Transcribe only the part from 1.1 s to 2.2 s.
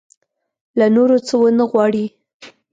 څه ونه وغواړي.